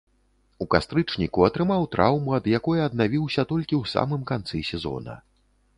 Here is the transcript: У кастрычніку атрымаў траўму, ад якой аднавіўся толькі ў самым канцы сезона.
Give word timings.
У 0.63 0.65
кастрычніку 0.75 1.43
атрымаў 1.49 1.85
траўму, 1.97 2.29
ад 2.39 2.45
якой 2.57 2.77
аднавіўся 2.89 3.41
толькі 3.53 3.69
ў 3.81 3.95
самым 3.95 4.21
канцы 4.33 4.57
сезона. 4.73 5.13